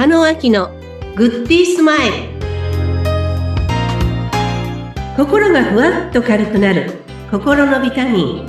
[0.00, 0.70] 加納明の
[1.14, 2.14] グッディースマイル。
[5.14, 7.02] 心がふわっと軽くなる。
[7.30, 8.46] 心のビタミン。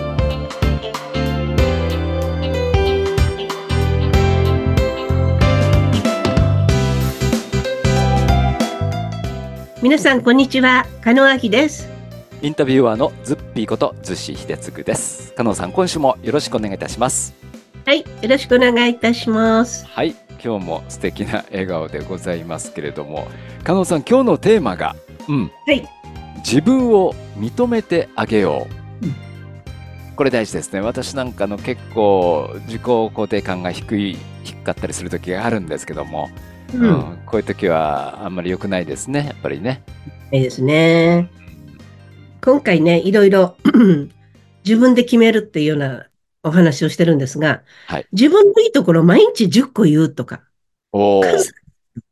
[9.83, 10.85] 皆さんこんにちは。
[11.01, 11.89] 加納明です。
[12.41, 15.33] インタビュアーのズッピーことズシ秀嗣です。
[15.33, 17.41] 加納さん、今週もよろしくお願いいたします。
[17.83, 19.85] はいよろしくお願いいたします。
[19.87, 23.27] はい、今日も素敵な笑顔でございますけれども、
[23.63, 24.95] 加納さん、今日のテーマが、
[25.27, 25.87] うん、はい
[26.37, 28.67] 自分を認めてあげよ
[29.01, 29.05] う。
[29.05, 29.15] うん
[30.17, 30.81] これ大事ですね。
[30.81, 36.29] 私なんかの結構自己肯定感が低い低かったりする時があるんですけども、
[36.75, 39.25] う、うんんこういう時はあんまり良くないですね。
[39.25, 39.81] やっぱりね。
[40.31, 41.29] いいですね
[42.39, 43.57] 今回ねいろいろ
[44.63, 46.07] 自分で決めるっていうような
[46.43, 50.41] お話をしてるんですが、はい自分のいいところを毎日10個言うとか
[50.91, 51.53] おお、数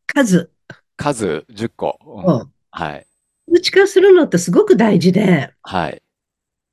[0.07, 0.51] 数
[0.97, 1.99] 数10個。
[2.05, 3.05] うんをはい。
[3.47, 6.01] 数値化するのってすごく大事で、はい。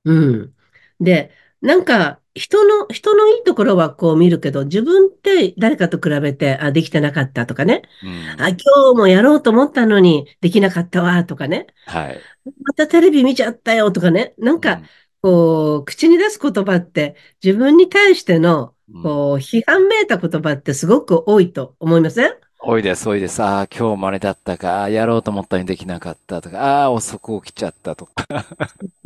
[0.04, 0.54] うん。
[1.00, 7.82] で、なんか、人の、人のいいところはこう見るけど、自分って誰かと比べて、あ、できてなかったとかね。
[8.02, 8.56] うんあ、今
[8.92, 11.66] 日もやろうと思ったのにできなかったわ、とかね。
[11.86, 12.20] はい。
[12.62, 14.34] またテレビ見ちゃったよ、とかね。
[14.38, 14.82] なんか、
[15.22, 22.34] こう、口に出す言葉って、自分に対しての、うん、こう、批判めいた言葉ってすごく多いと思いません？
[22.60, 23.42] 多いです、多いです。
[23.42, 28.26] ああ、今日もあれだったか、あーやろうと思ったのにできなかったとか、ああ、遅く起きちゃったとか。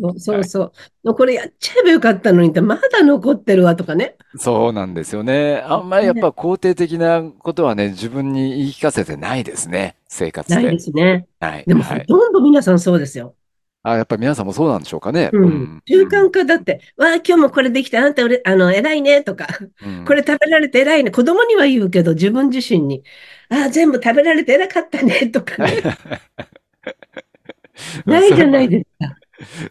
[0.00, 0.72] そうそうそ
[1.04, 1.14] う。
[1.14, 4.16] これやっちゃえばよかったのにって、まだ残ってるわ、とかね。
[4.38, 5.58] そうなんですよね。
[5.66, 10.56] あんまりやっぱ肯定的なことはね、自分に言い聞かせてないですね、生活で。
[10.56, 11.26] ないですね。
[11.40, 11.64] はい。
[11.66, 12.06] でも、ほはい。
[12.06, 13.34] とんど皆さんそうですよ。
[13.82, 15.30] あ、やっぱり皆さんもそうなんでしょうかね。
[15.32, 15.82] うん。
[15.86, 19.48] 習慣化だって、わあ、今日もこれできて、あんたうれ、あの、偉いね、とか、
[19.82, 21.10] うんこれ食べられて偉いね。
[21.10, 23.02] 子供には言うけど、自分自身に、
[23.48, 25.82] ああ、全部食べられて偉かったね、 とかね。
[28.04, 29.16] ないじゃないですか。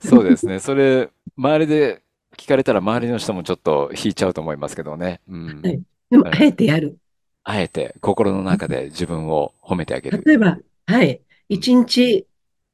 [0.01, 0.59] そうですね。
[0.59, 2.01] それ、周りで
[2.35, 5.21] 聞かれたら周りの人もちょっと引いちゃうと思いますけどね。
[5.29, 6.97] うんはいでも、はいあえてやる。
[7.43, 10.23] あえて心の中で自分を褒めてあげる。
[10.25, 11.21] 例えば、はい。
[11.49, 12.25] 一日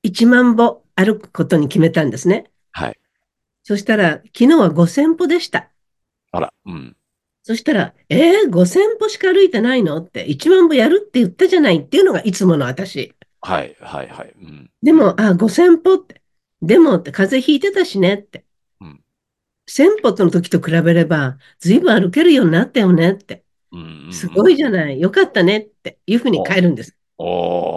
[0.04, 2.46] 1万歩歩くことに決めたんですね。
[2.72, 3.00] はい。
[3.64, 5.72] そしたら、昨日は5000歩でした。
[6.32, 6.96] あら、うん。
[7.44, 9.98] そしたら、えー、5000歩しか歩いてないの？
[9.98, 13.14] って、1万歩やるって言ったじゃないっていうのがいつもの私。
[13.42, 14.34] はい、はい、はい。
[14.42, 14.72] うん。
[14.82, 16.22] でも、あ、5000歩って。
[16.62, 18.46] でもって、風邪ひいてたしねって。
[18.82, 19.02] うん
[19.68, 23.44] 1000歩の時と比べれば、ずいぶん歩けるようになったよねって。
[23.72, 25.00] うんすごいじゃない。
[25.02, 26.96] よかったねっていうふうに変えるんです。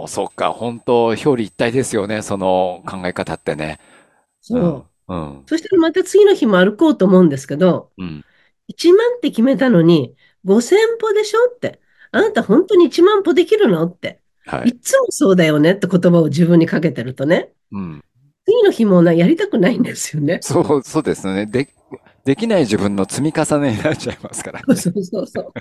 [0.08, 0.52] そっか。
[0.52, 2.22] 本当表裏一体ですよね。
[2.22, 3.78] その考え方ってね。
[4.40, 4.86] そう。
[5.08, 5.42] うん。
[5.46, 8.24] そしたらまた次の日も歩こうと思うんですけど、うん。
[8.68, 10.14] 1万って決めたのに、
[10.44, 11.80] 5000歩でしょって。
[12.10, 14.20] あなた本当に1万歩できるのって。
[14.46, 14.78] はいい。
[14.80, 18.04] つもそうだよねって言葉を自分にかけてるとね、うん。
[18.46, 20.38] 次の日もな、やりたくないんですよね。
[20.40, 21.44] そう、そうですね。
[21.44, 21.68] で、
[22.24, 24.60] できない自分の積み重ねになっちゃいますから。
[24.74, 25.52] そうそうそう。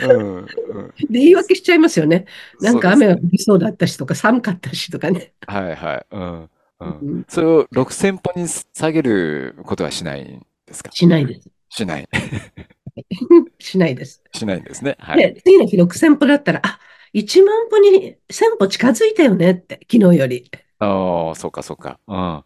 [0.00, 0.36] うん。
[0.38, 0.94] うん。
[1.00, 2.26] で、言い訳しちゃいますよね。
[2.60, 5.32] なんか雨が降りそうだったしとか、寒かったしとかね。
[5.46, 6.06] はい、はい。
[6.10, 6.42] うん。
[6.44, 6.50] う。
[6.80, 10.90] うんんそれを6000歩に下げることはしないんですか？
[10.92, 11.48] しないです。
[11.70, 12.08] しない。
[13.58, 14.22] しないです。
[14.34, 14.96] しないんですね。
[14.98, 15.34] はい。
[15.34, 16.78] で、次の日6000歩だったら、あ、
[17.12, 20.50] 1万歩に1000歩近づいたよねって、昨日より。
[20.78, 21.98] ああ、そうか、そうか。
[22.06, 22.44] うん。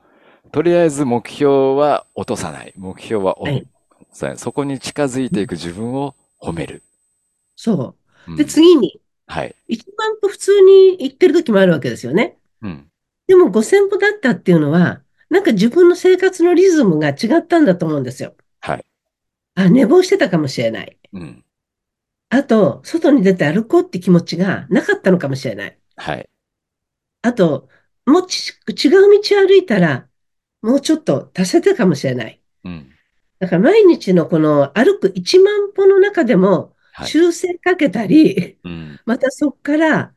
[0.52, 2.72] とりあえず目標は落とさない。
[2.76, 3.66] 目標はおはい
[4.12, 6.82] そうそこに近づいていく自分を褒める。
[7.62, 7.96] そ
[8.26, 8.32] うう。
[8.32, 9.54] んで、次に、はい。
[9.68, 12.36] 1万歩普通に行ってる時もあるわけですよね。
[12.60, 12.90] うん。
[13.28, 15.00] でも5000歩だったっていうのは、
[15.30, 18.34] なんか自分の生活のリズムが違ったんだと思うんですよ。
[18.60, 18.84] はい。
[19.54, 20.98] あ、寝坊してたかもしれない。
[21.12, 21.44] うん。
[22.30, 25.78] あと、外に出て歩こうって気持ちがなかったのかもしれない。
[25.96, 26.28] はい。
[27.22, 27.68] あと、
[28.06, 28.90] もうち違う
[29.22, 30.08] 道歩いたら、
[30.62, 32.40] もうちょっと足せたかもしれない。
[32.64, 32.90] うん。
[33.38, 36.72] だから毎日のこの歩く1万歩の中でもはい。
[37.06, 39.00] 修正かけたり、うん。
[39.06, 40.12] またそこから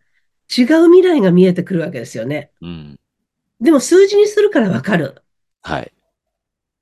[0.56, 2.52] 違う未来が見えてくるわけですよね。
[2.62, 3.00] うん。
[3.62, 5.22] でも数字にするからわかる。
[5.62, 5.94] はい。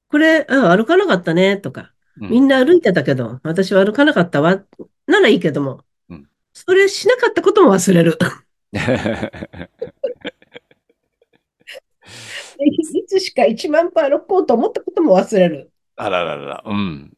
[0.09, 1.91] これ、あ、歩かなかったね、とか。
[2.21, 4.63] うんみんな歩いてたけど、私は歩かなかったわ。
[5.07, 6.29] ならいいけどもうん。
[6.53, 8.19] それしなかったことも忘れる。
[12.93, 15.72] いつしか1万歩歩こうと思ったことも忘れる。
[15.95, 16.63] あらららら。
[16.65, 17.13] うん。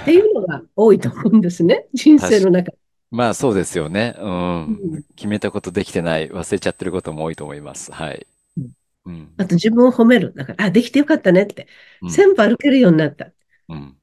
[0.00, 1.86] っていうのが多いと思うんですね。
[1.94, 2.78] 人生の中で。
[3.10, 4.14] まあそうですよね。
[4.18, 4.24] う。
[4.24, 7.92] うんん決めたことできてない、忘れちゃってることも多いと思います。
[7.92, 8.72] はいうん。
[9.04, 9.32] うん。
[9.36, 10.32] あと自分を褒める。
[10.34, 11.68] だから、あ、できてよかったねって。
[12.02, 13.32] うん1000歩歩けるようになった。
[13.68, 13.96] うん。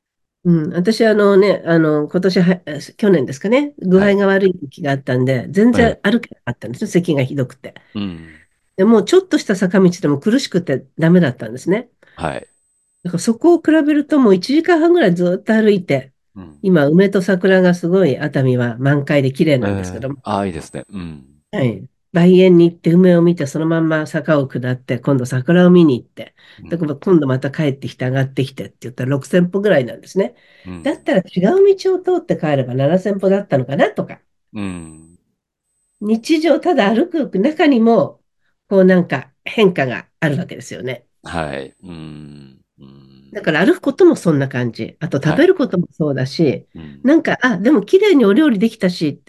[0.43, 0.73] うん。
[0.73, 4.13] 私、あのね、あの、今年は、え去年ですかね、具はい。
[4.13, 5.93] 合が悪い時があったんで、全ええ。
[5.93, 6.87] 然歩けなかったんですよ。
[6.87, 7.73] 咳がひどくて。
[7.93, 8.41] うん。
[8.75, 11.89] でもうちょっとした坂道でも苦しくてダメだったんですね。
[12.15, 12.47] はい。
[13.07, 16.61] だからそこを比べるともう1時間半ぐらいずっと歩いて、うん。
[16.61, 20.21] 今、梅と桜がすごい熱海は満開で綺麗えなんですけども、え。
[20.23, 20.83] ああ、いいですね。
[20.89, 21.41] うん。
[21.51, 21.89] はい。
[22.13, 26.35] 梅園に行って梅を見て、そのまんま坂を下って、今度桜を見に行って、
[26.67, 26.93] だかうん。
[26.93, 30.35] ら今度また帰ってきて上がってきてって言ったら6000歩ぐらいなんですね。
[30.65, 30.83] うん。
[30.83, 34.21] だったら違う道を通って帰れば7000歩だったのかなとか、
[34.53, 35.17] うん。
[36.01, 38.21] 日常ただ歩く中にも、
[38.69, 41.07] こうなんか変化があるわけですよね。
[41.23, 41.75] はい。
[41.83, 42.61] うん。
[42.79, 43.33] うん。
[43.33, 44.95] だから歩くこともそんな感じ。
[44.99, 45.37] あと食はい。
[45.37, 47.03] べることもそうだし、うん。
[47.03, 49.21] なんか、あ、でも綺麗にお料理できたし、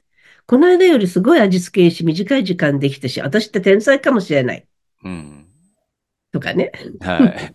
[0.47, 4.69] この間よりすごい味付けいいし、短い時間できたし、私って天才かもしれない。
[5.05, 5.49] うん。
[6.33, 6.71] とかね。
[7.01, 7.55] はい。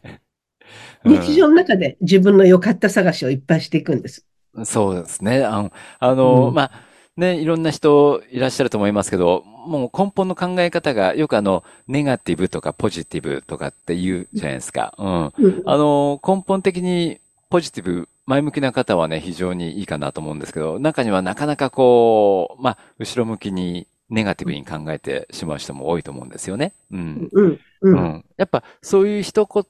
[1.05, 4.25] 日常の中で自分の良かった探しをいっぱいしていくんです。
[4.53, 4.65] うん。
[4.65, 5.43] そうですね。
[5.45, 6.53] あの、あの、うん。
[6.53, 6.83] まあ、
[7.15, 14.95] ね、いろんな人いらっしゃると思いますけど、もう根本の考え方がよくあの、ネガティブとかポジティブとかって言うじゃないですか。
[14.97, 15.33] うん。
[15.37, 15.63] うん。
[15.65, 17.19] あの、根本的に
[17.49, 26.73] ポジティブ、前向きな方はね、非常にいいかなと思うんですけど、中にはなかなかこう、まあ、後ろ向きにネガティブに考えてしまう人も多いと思うんですよね。
[26.91, 27.29] うん。
[27.31, 27.59] うん。
[27.81, 27.97] うん。
[27.97, 28.25] うん。
[28.37, 29.67] やっぱそういう人こ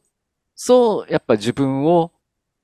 [0.56, 2.12] そ、やっぱ自分を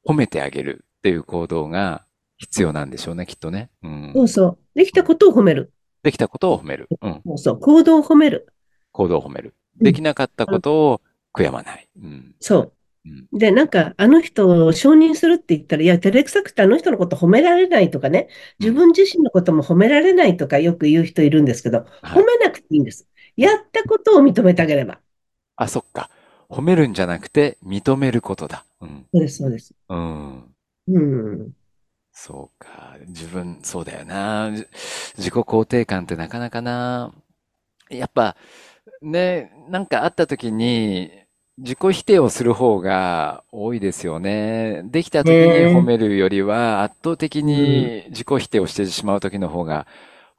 [0.06, 2.04] 褒めてあげるっていう行動が
[2.38, 3.70] 必要なんでしょうね、きっとね。
[3.84, 4.12] うん。
[4.14, 4.58] そうそう。
[4.80, 5.72] できうんたことを褒める。
[6.04, 6.90] できたことを褒める。
[7.02, 7.24] うん。
[7.26, 7.60] そうそう。
[7.60, 8.48] 行動を褒める。
[8.92, 9.54] 行動を褒める。
[9.82, 9.86] うん。
[9.86, 11.02] できなかったことを
[11.34, 11.88] 悔やまない。
[12.02, 12.36] うん。
[12.40, 12.74] そ
[13.06, 13.28] うん。
[13.34, 13.40] う。
[13.40, 18.30] で、なんか、あの人を承認するって言ったら、いや、照れくさくてあの人のこと褒められないとかね、
[18.60, 18.66] うん。
[18.66, 22.22] 自分自身のことも褒められないとかよく言う人いるんですけど、はい。
[22.22, 23.08] 褒めなくていいんです。
[23.38, 23.44] うん。
[23.44, 25.02] やったことを認めてあげれば。
[25.56, 26.10] あ、そっか。
[26.50, 28.66] 褒めるんじゃなくて認めることだ。
[28.82, 29.06] うん。
[29.14, 29.74] そうです、そうです。
[29.90, 30.56] うん。
[30.88, 31.54] うん。
[32.22, 32.98] そうか。
[33.08, 34.52] 自分、そうだよな。
[34.54, 34.66] じ
[35.18, 37.14] 自己肯定感ってなかなかな。
[37.90, 38.38] やっぱ、
[39.02, 41.12] ね、なんかあった時に、
[41.60, 44.84] 自己否定をする方が多いですよね。
[44.86, 45.86] できたね時に褒え。
[45.86, 47.92] めるよりは、圧倒的うん。
[47.92, 49.88] に自己否定をしてしまう時の方が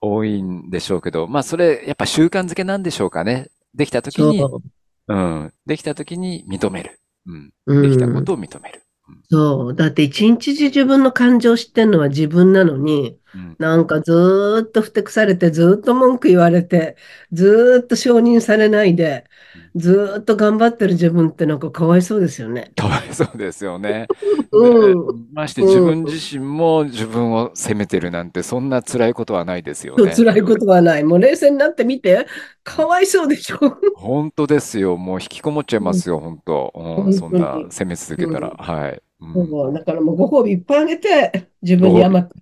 [0.01, 3.51] 多いんでしょうけど、まあそれ、やっぱ習慣づけなんでしょうかね。
[3.75, 4.63] できた時に、そう。
[5.09, 5.55] うん。
[5.67, 7.01] できた時に認める。
[7.27, 7.53] うん。
[7.67, 8.25] うできたこん。
[8.25, 8.83] とを認める。
[9.31, 9.75] そう。
[9.75, 13.20] だって一日中自分の感情を知ってるのは自分なのに、
[13.59, 16.97] なんかずーっとふてくされて、ずーっと文句言われて、
[17.33, 22.75] ずーっと承認されないで、うんずーっと頑張ってる自分ってなんかかわいそうですよね。
[22.77, 24.11] かわいそうですよね。
[24.39, 25.29] で、 うん。
[25.33, 25.95] まして自うん。
[25.95, 30.25] 分自身も自分を責めてるなんて、そんな辛いことはないですよね。
[30.25, 31.05] 辛いことはない。
[31.05, 32.27] もう冷静になってみて。
[32.65, 33.59] かわいそうでしょ。
[33.93, 34.97] 本当ですよ。
[34.97, 36.03] もう引きこもっちゃいまうん。
[36.03, 36.73] すよ、本当。
[36.75, 37.35] うん、そん。
[37.37, 38.51] な責め続けたら。
[38.51, 38.59] うん。
[38.59, 39.03] はい。
[39.21, 39.75] うん。
[39.75, 41.93] だからもうご褒美いっぱいあげて、自分。
[41.93, 42.37] に甘く。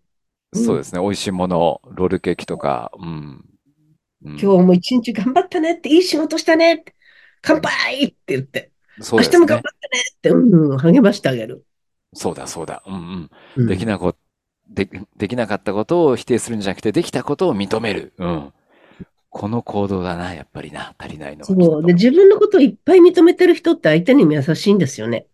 [0.52, 0.64] うん。
[0.64, 1.00] そうですね。
[1.00, 3.44] 美味しいもの、ロールケーキとか、うん。
[4.24, 4.34] うん。
[4.40, 6.94] 今日も一日頑張ったねって、いい仕事したねって、
[7.42, 9.64] 乾杯って言って、明日も頑そうですね。
[9.64, 11.66] 張ってねって、うん、励ましてあげる。
[12.14, 12.82] そうだ、そうだ。
[12.86, 13.30] うんうん。
[13.56, 13.66] うん。
[13.66, 14.16] できなこ、
[14.68, 18.12] で、できなかったことを否定するんじゃなくて、できたことを認める。
[18.18, 18.52] うん。
[19.30, 20.94] この行動だな、やっぱりな。
[20.98, 21.84] 足りないのそう。
[21.84, 21.94] で、と。
[21.94, 25.26] 自分のことをいっぱい認めてる人って相手にも優しいんですよね。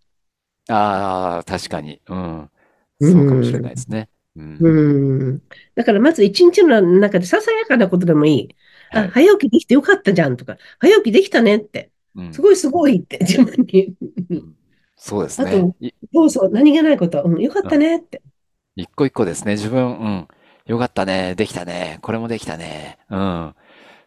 [0.68, 2.00] ああ、確かに。
[2.06, 2.50] うん。
[3.00, 3.80] うそうかもしれないでん。
[3.80, 4.08] すね。
[4.36, 4.58] うん。
[4.60, 5.42] うん。
[5.74, 8.56] だからまず一日の中でささやかなことでもいい。
[8.92, 9.10] あ、はい。
[9.10, 11.90] 早起きできてよかったじゃんとか、早起きできたねって。
[12.16, 12.34] うん。
[12.34, 13.94] すごいすごいって自分に。
[14.30, 14.56] うん。
[14.96, 15.50] そうですね。
[15.50, 17.68] あと、い、そうそう、何気ないこと、うん、よかっうん。
[17.68, 18.22] たねって。
[18.76, 19.52] 一個一個ですね。
[19.52, 20.28] 自分、うん。
[20.66, 21.34] よかったね。
[21.34, 21.98] できたね。
[22.02, 22.98] これもできたね。
[23.10, 23.54] うん。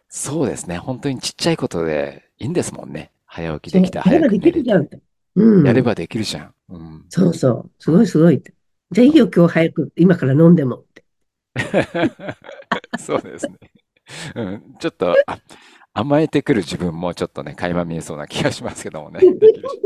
[0.08, 0.78] そうですね。
[0.78, 3.12] 本当にちっちゃいことでいいんですもんね。
[3.26, 4.02] 早起きできた。
[4.02, 4.40] 早やればで。
[4.40, 5.00] きるじゃんって。
[5.36, 5.66] うん。
[5.66, 6.54] やればできるじゃん。
[6.70, 7.06] うん。
[7.08, 7.70] そうそう。
[7.78, 8.06] すごいうん。
[8.06, 8.54] すごいって。
[8.90, 9.32] じゃあいいよ、うん。
[9.34, 11.04] 今日早く、今から飲んでもって。
[12.98, 13.58] そうですね。
[14.34, 14.74] うん。
[14.78, 15.38] ちょっと、あ、
[15.94, 19.26] 甘えてくる自分もちょっとね、垣間見えそうな気がしますけどもね。
[19.40, 19.80] できるし。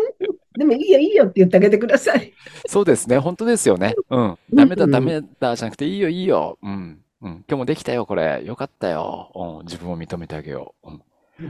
[0.56, 2.37] でもいいよ、いいよって言ってあげてください。
[2.66, 3.18] そうですね。
[3.18, 3.94] 本当ですよね。
[4.11, 4.38] うん。
[4.52, 5.00] うダメだ、ダん。
[5.00, 6.59] メだ、じゃなくて、いいよ、いいよ。
[6.62, 7.02] うん。
[7.23, 7.44] うん。
[7.49, 8.42] 今日もできたよ、これ。
[8.44, 9.32] よかったよ。
[9.35, 9.66] うん。
[9.66, 10.90] 自分を認めてあげよう。
[10.90, 11.02] うん。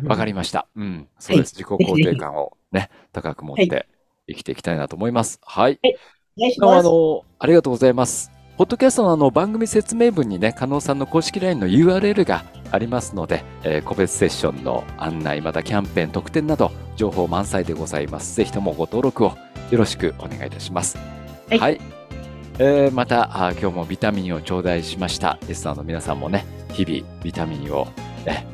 [0.06, 0.68] わかりました。
[0.76, 1.08] うん。
[1.18, 1.38] そはい。
[1.38, 1.54] うです。
[1.56, 1.98] 自己肯。
[2.00, 3.68] 定感をね、高く持っはい。
[3.68, 3.88] て
[4.28, 5.40] 生きていきたいなと思います。
[5.42, 5.80] はい。
[6.58, 6.82] どうもあ。
[6.82, 8.30] の、ありがとうございます。
[8.56, 18.34] ポッドキャストのあの番組説明文にね、加納さんの公式 LINE の URL がありますので、えー個別セッションの案内、またキャンペーン、特典など、情報満載でございます。
[18.36, 19.36] ぜひともご登録を
[19.70, 20.96] よろしくお願いいたします。
[21.50, 21.58] はい。
[21.58, 21.80] はい。
[22.58, 25.38] えーまた、あー今日もビタミンを頂戴しました。
[25.48, 27.88] リスナーの皆さんもね、日々ビタミンを、
[28.24, 28.46] ね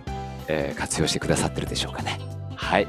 [0.48, 2.18] えー活用してくださってるでしょうかね。
[2.56, 2.88] はい。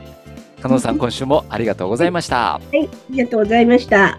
[0.64, 2.54] 加納さん、今週もありがとうございました。
[2.54, 2.88] はい。
[2.88, 4.18] ありがとうございました。